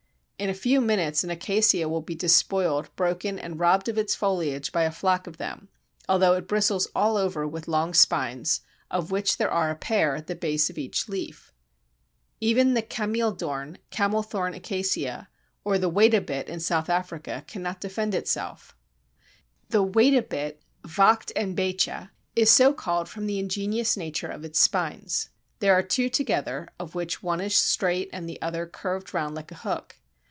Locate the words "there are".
9.37-9.69, 25.59-25.83